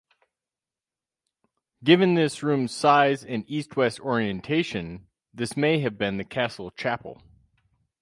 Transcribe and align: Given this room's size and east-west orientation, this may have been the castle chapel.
Given 1.83 2.15
this 2.15 2.41
room's 2.41 2.73
size 2.75 3.23
and 3.23 3.43
east-west 3.47 3.99
orientation, 3.99 5.05
this 5.31 5.55
may 5.55 5.77
have 5.81 5.99
been 5.99 6.17
the 6.17 6.25
castle 6.25 6.71
chapel. 6.71 7.21